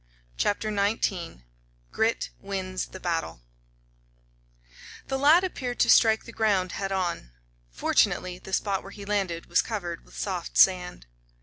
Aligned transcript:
CHAPTER 0.35 0.75
XIX 0.75 1.43
GRIT 1.91 2.31
WINS 2.39 2.87
THE 2.87 2.99
BATTLE 2.99 3.39
The 5.09 5.19
lad 5.19 5.43
appeared 5.43 5.77
to 5.81 5.91
strike 5.91 6.23
the 6.23 6.31
ground 6.31 6.71
head 6.71 6.91
on. 6.91 7.33
Fortunately, 7.69 8.39
the 8.39 8.51
spot 8.53 8.81
where 8.81 8.89
he 8.91 9.05
landed 9.05 9.45
was 9.45 9.61
covered 9.61 10.03
with 10.03 10.17
soft 10.17 10.57
sand. 10.57 11.05